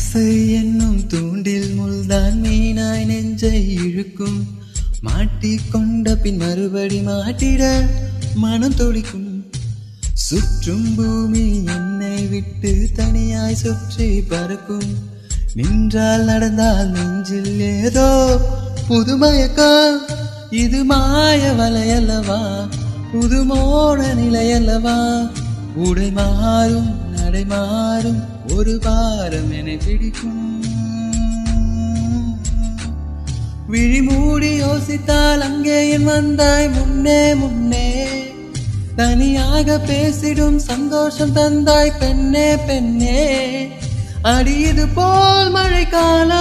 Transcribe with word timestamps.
ஆசை 0.00 0.52
என்னும் 0.52 1.06
தூண்டில் 1.06 1.72
முள்தான் 1.74 2.36
மீனாய் 2.42 3.04
நெஞ்சை 3.04 3.74
இழுக்கும். 3.74 4.46
மாட்டிக்கொண்ட 5.06 6.14
பின் 6.14 6.36
மறுபடி 6.36 7.00
மாட்டிட 7.00 7.62
மனம் 8.34 8.74
துடிக்கும் 8.74 9.44
சுற்றும் 10.12 10.94
பூமி 10.94 11.64
என்னை 11.64 12.26
விட்டு 12.26 12.88
தனியாய் 12.96 13.54
சுற்றி 13.54 14.20
பறக்கும். 14.20 14.90
நின்றால் 15.54 16.24
நடந்தால் 16.24 16.90
நெஞ்சில் 16.90 17.60
ஏதோ 17.60 18.08
புதுமயக்கம் 18.88 19.98
இது 20.50 20.84
மாய 20.84 21.52
வலையல்லவா? 21.58 22.40
புது 23.12 23.44
மோட 23.44 24.00
நிலையல்லவா? 24.14 24.98
உடை 25.74 26.10
மாறும் 26.10 26.90
நடைமாறும் 27.16 28.22
ஒரு 28.56 28.78
பாரம் 28.78 29.52
என 29.52 29.76
பிடிக்கும். 29.84 30.64
விழிமூடி 33.70 34.62
யோசித்தால் 34.64 35.40
அங்கே 35.40 35.88
என் 35.88 36.04
வந்தாய் 36.04 36.68
முன்னே 36.68 37.34
முன்னே. 37.34 38.06
தனியாக 38.96 39.78
பேசிடும் 39.78 40.58
சந்தோஷம் 40.58 41.36
தந்தாய் 41.36 41.98
பெண்ணே 41.98 42.56
பெண்ணே. 42.56 43.68
அடியது 44.22 44.88
போல் 44.88 45.50
மழை 45.50 45.88
காண 45.88 46.32